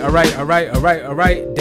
[0.00, 1.54] right, all right, all right, all right, all right.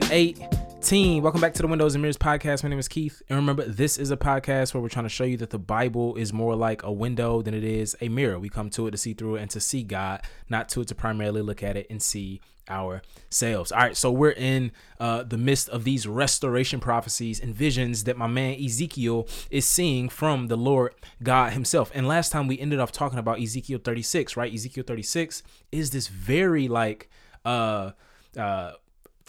[0.00, 1.22] Day 218.
[1.22, 2.62] Welcome back to the Windows and Mirrors podcast.
[2.62, 3.20] My name is Keith.
[3.28, 6.16] And remember, this is a podcast where we're trying to show you that the Bible
[6.16, 8.38] is more like a window than it is a mirror.
[8.38, 10.88] We come to it to see through it and to see God, not to it
[10.88, 12.40] to primarily look at it and see
[12.70, 13.72] ourselves.
[13.72, 18.16] All right, so we're in uh, the midst of these restoration prophecies and visions that
[18.16, 21.90] my man Ezekiel is seeing from the Lord God Himself.
[21.94, 24.52] And last time we ended up talking about Ezekiel 36, right?
[24.52, 25.42] Ezekiel 36
[25.72, 27.10] is this very like
[27.44, 27.90] uh
[28.38, 28.72] uh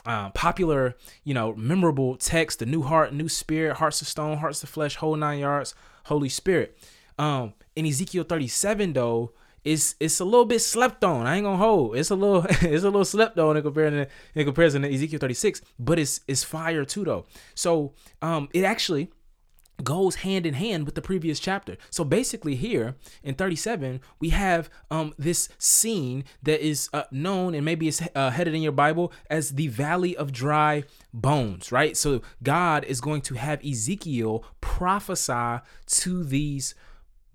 [0.05, 4.63] uh, popular, you know, memorable text, the new heart, new spirit, hearts of stone, hearts
[4.63, 6.77] of flesh, whole nine yards, Holy Spirit.
[7.17, 9.33] Um, in Ezekiel 37, though,
[9.63, 11.27] it's it's a little bit slept on.
[11.27, 11.95] I ain't gonna hold.
[11.95, 15.19] It's a little it's a little slept on in comparison to, in comparison to Ezekiel
[15.19, 17.25] 36, but it's it's fire too though.
[17.53, 19.11] So um it actually
[19.83, 21.77] goes hand in hand with the previous chapter.
[21.89, 27.65] So basically here in 37 we have um this scene that is uh, known and
[27.65, 31.95] maybe it's uh, headed in your Bible as the valley of dry bones, right?
[31.97, 36.75] So God is going to have Ezekiel prophesy to these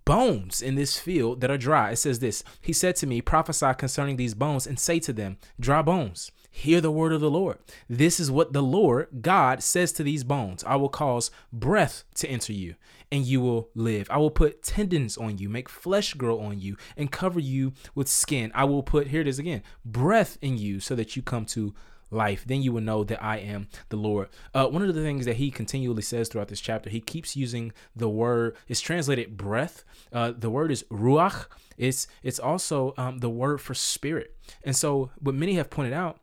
[0.06, 1.90] bones in this field that are dry.
[1.90, 5.36] It says this He said to me, Prophesy concerning these bones and say to them,
[5.60, 7.58] Dry bones, hear the word of the Lord.
[7.90, 12.28] This is what the Lord God says to these bones I will cause breath to
[12.28, 12.76] enter you,
[13.12, 14.06] and you will live.
[14.10, 18.08] I will put tendons on you, make flesh grow on you, and cover you with
[18.08, 18.50] skin.
[18.54, 21.74] I will put, here it is again, breath in you so that you come to
[22.10, 24.28] life, then you will know that I am the Lord.
[24.54, 27.72] Uh, one of the things that he continually says throughout this chapter, he keeps using
[27.94, 28.56] the word.
[28.68, 29.84] It's translated breath.
[30.12, 31.46] Uh, the word is ruach.
[31.76, 34.34] It's it's also um, the word for spirit.
[34.64, 36.18] And so, what many have pointed out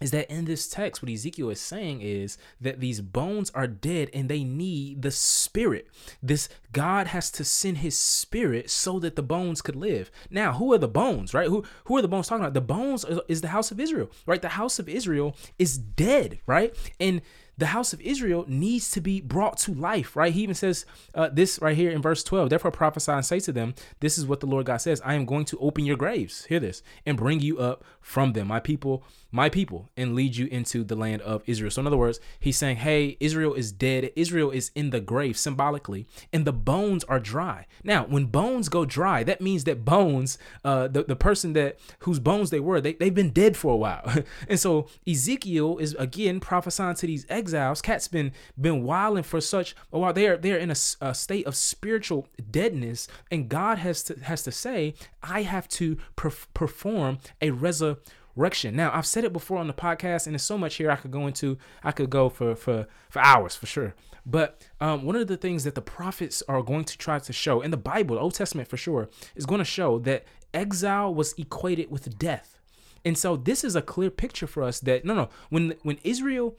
[0.00, 4.10] is that in this text, what Ezekiel is saying is that these bones are dead
[4.12, 5.88] and they need the spirit.
[6.22, 10.10] This God has to send his spirit so that the bones could live.
[10.28, 11.48] Now, who are the bones, right?
[11.48, 12.52] Who, who are the bones talking about?
[12.52, 14.42] The bones is the house of Israel, right?
[14.42, 16.76] The house of Israel is dead, right?
[17.00, 17.22] And
[17.58, 20.32] the house of Israel needs to be brought to life, right?
[20.32, 20.84] He even says
[21.14, 22.50] uh, this right here in verse 12.
[22.50, 25.24] Therefore, prophesy and say to them, This is what the Lord God says I am
[25.24, 29.04] going to open your graves, hear this, and bring you up from them, my people,
[29.32, 31.70] my people, and lead you into the land of Israel.
[31.70, 34.10] So, in other words, he's saying, Hey, Israel is dead.
[34.16, 37.66] Israel is in the grave symbolically, and the bones are dry.
[37.82, 42.18] Now, when bones go dry, that means that bones, uh, the, the person that whose
[42.18, 44.04] bones they were, they, they've been dead for a while.
[44.48, 47.45] and so Ezekiel is again prophesying to these exiles.
[47.82, 50.12] Cat's been been wilding for such a while.
[50.12, 54.52] They're they're in a, a state of spiritual deadness, and God has to has to
[54.52, 58.02] say, I have to perf- perform a resurrection
[58.36, 58.76] resurrection.
[58.76, 61.10] Now, I've said it before on the podcast, and there's so much here I could
[61.10, 61.58] go into.
[61.82, 63.94] I could go for for for hours for sure.
[64.24, 67.60] But um, one of the things that the prophets are going to try to show
[67.60, 71.32] in the Bible, the Old Testament for sure, is going to show that exile was
[71.38, 72.58] equated with death.
[73.04, 76.56] And so this is a clear picture for us that no, no, when when Israel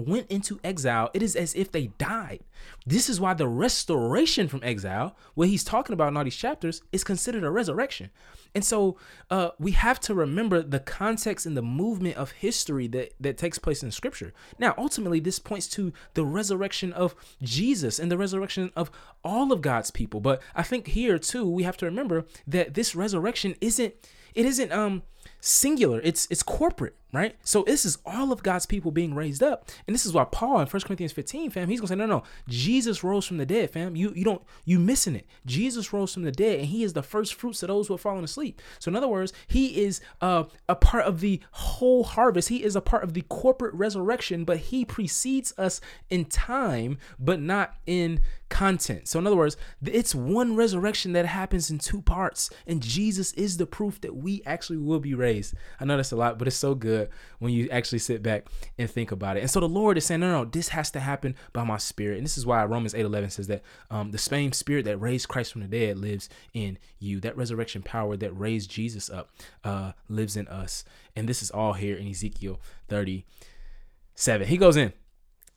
[0.00, 2.40] went into exile, it is as if they died.
[2.86, 6.82] This is why the restoration from exile, what he's talking about in all these chapters,
[6.92, 8.10] is considered a resurrection.
[8.54, 8.96] And so
[9.30, 13.58] uh, we have to remember the context and the movement of history that, that takes
[13.58, 14.32] place in scripture.
[14.58, 18.90] Now, ultimately, this points to the resurrection of Jesus and the resurrection of
[19.22, 20.20] all of God's people.
[20.20, 23.94] But I think here too, we have to remember that this resurrection isn't,
[24.34, 25.02] it isn't um
[25.40, 27.36] singular, it's it's corporate right?
[27.42, 29.70] So this is all of God's people being raised up.
[29.86, 32.24] And this is why Paul in 1 Corinthians 15, fam, he's gonna say, no, no,
[32.48, 33.94] Jesus rose from the dead, fam.
[33.94, 35.26] You you don't you missing it.
[35.46, 37.98] Jesus rose from the dead, and he is the first fruits of those who are
[37.98, 38.60] fallen asleep.
[38.78, 42.48] So in other words, he is uh, a part of the whole harvest.
[42.48, 47.40] He is a part of the corporate resurrection, but he precedes us in time, but
[47.40, 49.08] not in content.
[49.08, 53.56] So in other words, it's one resurrection that happens in two parts, and Jesus is
[53.56, 55.54] the proof that we actually will be raised.
[55.80, 57.03] I know that's a lot, but it's so good
[57.38, 58.46] when you actually sit back
[58.78, 59.40] and think about it.
[59.40, 62.16] And so the Lord is saying, no, no, this has to happen by my spirit.
[62.16, 65.28] And this is why Romans 8 11 says that um, the same spirit that raised
[65.28, 67.20] Christ from the dead lives in you.
[67.20, 69.30] That resurrection power that raised Jesus up
[69.64, 70.84] uh, lives in us.
[71.16, 74.46] And this is all here in Ezekiel 37.
[74.46, 74.92] He goes in.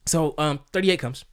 [0.06, 1.26] So um, 38 comes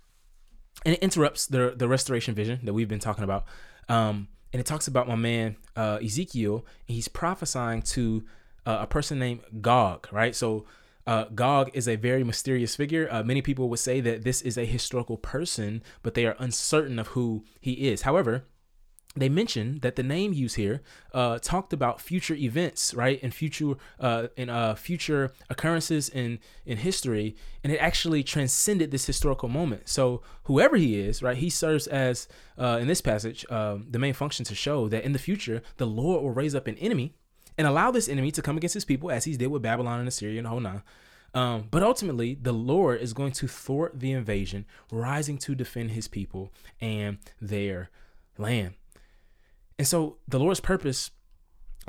[0.85, 3.45] and it interrupts the the restoration vision that we've been talking about.
[3.89, 8.25] Um, and it talks about my man uh, Ezekiel, and he's prophesying to
[8.67, 10.35] uh, a person named Gog, right?
[10.35, 10.65] So
[11.07, 13.09] uh, Gog is a very mysterious figure.
[13.11, 16.99] Uh, many people would say that this is a historical person, but they are uncertain
[16.99, 18.03] of who he is.
[18.03, 18.45] However,
[19.17, 20.83] they mention that the name used here
[21.13, 27.37] uh, talked about future events, right, and future uh, uh, future occurrences in in history,
[27.63, 29.89] and it actually transcended this historical moment.
[29.89, 32.27] So whoever he is, right, he serves as
[32.59, 35.87] uh, in this passage um, the main function to show that in the future the
[35.87, 37.15] Lord will raise up an enemy
[37.57, 40.09] and allow this enemy to come against his people as he did with Babylon and
[40.09, 40.83] Assyria and the.
[41.35, 46.07] Um, but ultimately, the Lord is going to thwart the invasion, rising to defend his
[46.07, 47.91] people and their
[48.39, 48.75] land.
[49.79, 51.11] And so the Lord's purpose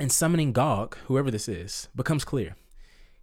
[0.00, 2.56] in summoning Gog, whoever this is, becomes clear.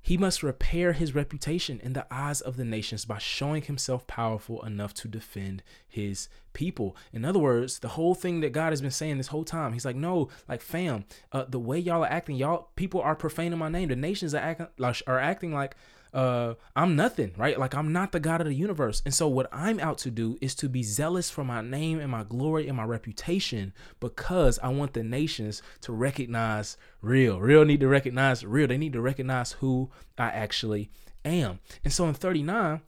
[0.06, 4.62] He must repair his reputation in the eyes of the nations by showing himself powerful
[4.66, 6.98] enough to defend his people.
[7.14, 9.86] In other words, the whole thing that God has been saying this whole time, he's
[9.86, 13.70] like, no, like fam, uh, the way y'all are acting, y'all people are profaning my
[13.70, 13.88] name.
[13.88, 14.68] The nations are acting
[15.08, 15.78] are acting like
[16.14, 17.58] uh, I'm nothing, right?
[17.60, 19.02] Like I'm not the God of the universe.
[19.06, 22.12] And so what I'm out to do is to be zealous for my name and
[22.12, 27.40] my glory and my reputation because I want the nations to recognize real.
[27.40, 28.68] Real need to recognize real.
[28.68, 30.92] They need to recognize who I actually
[31.26, 31.60] am.
[31.84, 32.82] And so in 39,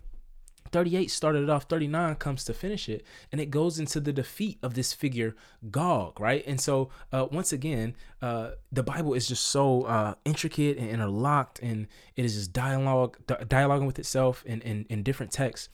[0.72, 4.58] 38 started it off 39 comes to finish it and it goes into the defeat
[4.64, 5.36] of this figure
[5.72, 6.44] gog right?
[6.48, 11.60] And so uh, once again uh, the bible is just so uh, intricate and interlocked
[11.60, 15.70] and it is just dialogue di- dialoguing with itself in, in, in different texts.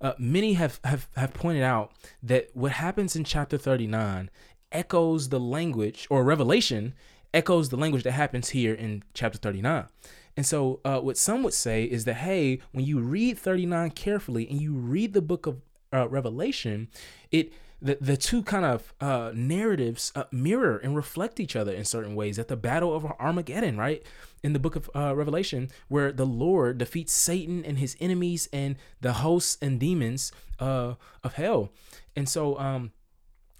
[0.00, 1.92] Uh, many have, have have pointed out
[2.22, 4.28] that what happens in chapter 39
[4.72, 6.94] echoes the language or revelation
[7.32, 9.86] echoes the language that happens here in chapter 39
[10.36, 14.48] and so, uh, what some would say is that, hey, when you read 39 carefully
[14.48, 15.60] and you read the book of
[15.92, 16.88] uh, Revelation,
[17.30, 21.84] it the, the two kind of uh, narratives uh, mirror and reflect each other in
[21.84, 22.38] certain ways.
[22.38, 24.02] At the battle of Armageddon, right?
[24.42, 28.76] In the book of uh, Revelation, where the Lord defeats Satan and his enemies and
[29.02, 31.70] the hosts and demons uh, of hell.
[32.16, 32.92] And so, um,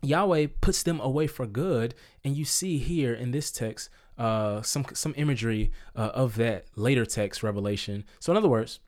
[0.02, 1.94] Yahweh puts them away for good.
[2.24, 7.04] And you see here in this text uh, some some imagery uh, of that later
[7.04, 8.04] text revelation.
[8.20, 8.80] So in other words,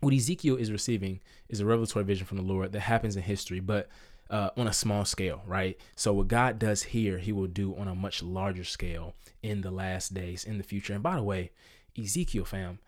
[0.00, 3.60] what Ezekiel is receiving is a revelatory vision from the Lord that happens in history,
[3.60, 3.88] but
[4.30, 5.78] uh, on a small scale, right?
[5.96, 9.70] So what God does here, He will do on a much larger scale in the
[9.70, 10.94] last days, in the future.
[10.94, 11.52] And by the way,
[11.98, 12.78] Ezekiel, fam,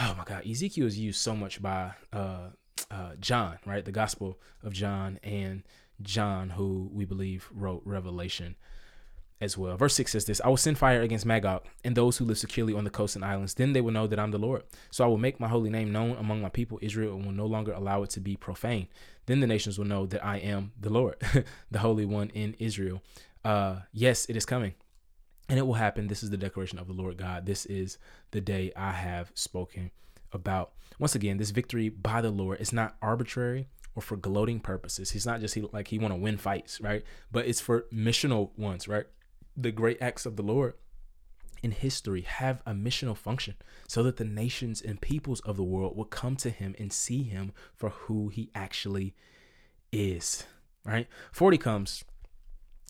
[0.00, 2.50] oh my God, Ezekiel is used so much by uh,
[2.90, 3.84] uh, John, right?
[3.84, 5.62] The Gospel of John and
[6.02, 8.56] John, who we believe wrote Revelation
[9.40, 9.76] as well.
[9.76, 12.74] Verse 6 says this I will send fire against Magog and those who live securely
[12.74, 13.54] on the coast and islands.
[13.54, 14.62] Then they will know that I'm the Lord.
[14.90, 17.46] So I will make my holy name known among my people, Israel, and will no
[17.46, 18.88] longer allow it to be profane.
[19.26, 21.16] Then the nations will know that I am the Lord,
[21.70, 23.02] the Holy One in Israel.
[23.44, 24.74] Uh, yes, it is coming.
[25.48, 26.06] And it will happen.
[26.06, 27.44] This is the declaration of the Lord God.
[27.44, 27.98] This is
[28.30, 29.90] the day I have spoken
[30.32, 30.72] about.
[30.98, 35.10] Once again, this victory by the Lord is not arbitrary or for gloating purposes.
[35.10, 37.04] He's not just he, like he want to win fights, right?
[37.30, 39.06] But it's for missional ones, right?
[39.56, 40.74] The great acts of the Lord
[41.62, 43.54] in history have a missional function
[43.88, 47.22] so that the nations and peoples of the world will come to him and see
[47.22, 49.14] him for who he actually
[49.90, 50.44] is.
[50.84, 51.08] Right?
[51.32, 52.04] 40 comes.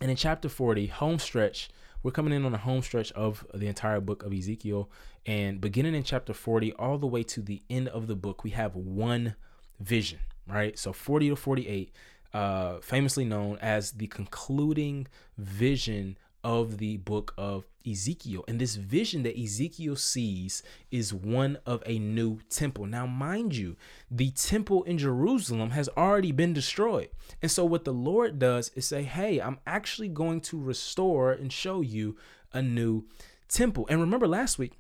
[0.01, 1.71] And in chapter 40, home stretch,
[2.03, 4.91] we're coming in on a home stretch of the entire book of Ezekiel.
[5.25, 8.51] And beginning in chapter 40, all the way to the end of the book, we
[8.51, 9.37] have one
[9.79, 10.19] vision,
[10.49, 10.77] right?
[10.77, 11.93] So 40 to 48,
[12.35, 15.07] uh, famously known as the concluding
[15.39, 18.45] vision of the book of Ezekiel.
[18.47, 22.87] And this vision that Ezekiel sees is one of a new temple.
[22.87, 23.77] Now, mind you,
[24.11, 27.09] the temple in Jerusalem has already been destroyed.
[27.43, 31.53] And so, what the Lord does is say, Hey, I'm actually going to restore and
[31.53, 32.17] show you
[32.53, 33.05] a new
[33.49, 33.87] temple.
[33.89, 34.73] And remember last week,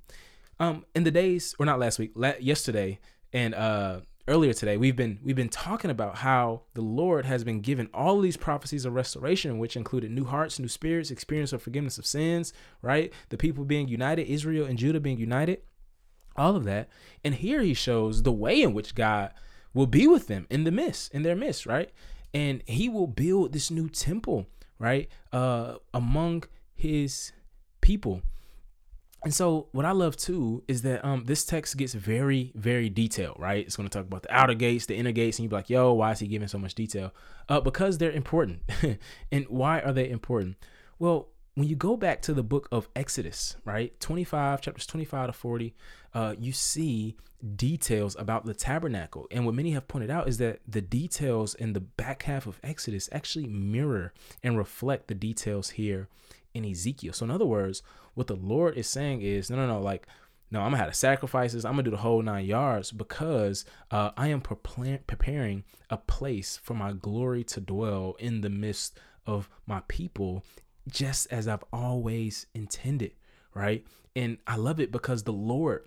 [0.60, 3.00] um, in the days, or not last week, la- yesterday,
[3.32, 7.60] and uh, earlier today we've been we've been talking about how the lord has been
[7.60, 11.98] given all these prophecies of restoration which included new hearts new spirits experience of forgiveness
[11.98, 12.50] of sins
[12.80, 13.12] right?
[13.28, 15.60] The people being united israel and judah being united
[16.36, 16.88] all of that.
[17.22, 19.32] And here he shows the way in which god
[19.74, 21.90] will be with them in the midst in their midst right?
[22.32, 24.46] And he will build this new temple
[24.78, 27.32] right uh among his
[27.82, 28.22] people
[29.24, 33.36] and so what I love too is that um this text gets very very detailed,
[33.38, 33.64] right?
[33.64, 35.92] It's going to talk about the outer gates, the inner gates, and you're like, "Yo,
[35.92, 37.12] why is he giving so much detail?"
[37.48, 38.62] Uh, because they're important.
[39.32, 40.56] and why are they important?
[40.98, 45.32] Well, when you go back to the book of Exodus, right, 25 chapters 25 to
[45.32, 45.74] 40,
[46.12, 47.16] uh, you see
[47.56, 49.26] details about the tabernacle.
[49.30, 52.58] And what many have pointed out is that the details in the back half of
[52.62, 54.12] Exodus actually mirror
[54.42, 56.08] and reflect the details here
[56.54, 57.12] in Ezekiel.
[57.12, 57.82] So in other words,
[58.14, 60.06] what the Lord is saying is, no, no, no, like,
[60.50, 61.64] no, I'm gonna have the sacrifices.
[61.64, 66.60] I'm gonna do the whole nine yards because uh, I am pre- preparing a place
[66.62, 70.44] for my glory to dwell in the midst of my people,
[70.88, 73.12] just as I've always intended.
[73.52, 73.84] Right,
[74.14, 75.84] and I love it because the Lord,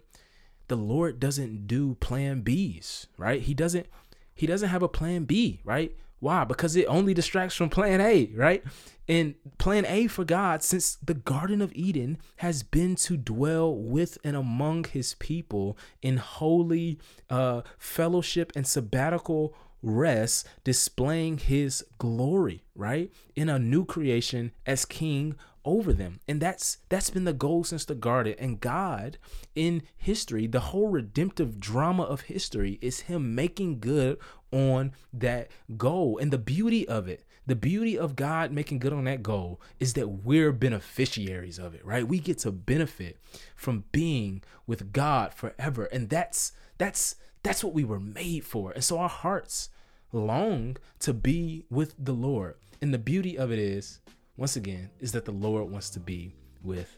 [0.67, 3.07] the Lord doesn't do plan Bs.
[3.17, 3.87] Right, He doesn't.
[4.33, 5.61] He doesn't have a plan B.
[5.63, 6.43] Right, Why?
[6.43, 8.63] Because it only distracts from plan A, right?
[9.07, 14.17] And plan A for God, since the Garden of Eden has been to dwell with
[14.23, 23.11] and among his people in holy uh, fellowship and sabbatical rest, displaying his glory, right?
[23.35, 26.19] In a new creation as king over them.
[26.27, 28.35] And that's that's been the goal since the garden.
[28.39, 29.17] And God
[29.53, 34.17] in history, the whole redemptive drama of history is him making good
[34.57, 36.17] on that goal.
[36.17, 39.93] And the beauty of it, the beauty of God making good on that goal is
[39.93, 42.07] that we're beneficiaries of it, right?
[42.07, 43.17] We get to benefit
[43.55, 45.85] from being with God forever.
[45.85, 48.71] And that's that's that's what we were made for.
[48.71, 49.69] And so our hearts
[50.11, 52.55] long to be with the Lord.
[52.81, 54.01] And the beauty of it is,
[54.37, 56.33] once again, is that the Lord wants to be
[56.63, 56.97] with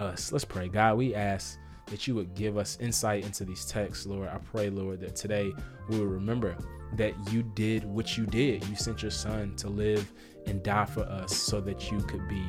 [0.00, 0.32] us.
[0.32, 0.68] Let's pray.
[0.68, 4.28] God, we ask that you would give us insight into these texts, Lord.
[4.28, 5.52] I pray, Lord, that today
[5.88, 6.56] we will remember
[6.94, 8.66] that you did what you did.
[8.68, 10.10] You sent your son to live
[10.46, 12.44] and die for us so that you could be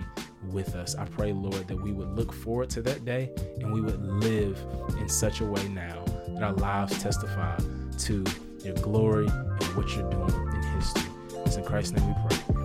[0.51, 0.95] with us.
[0.95, 4.63] I pray, Lord, that we would look forward to that day and we would live
[4.99, 7.57] in such a way now that our lives testify
[7.99, 8.23] to
[8.63, 11.03] your glory and what you're doing in history.
[11.45, 12.58] It's in Christ's name we pray.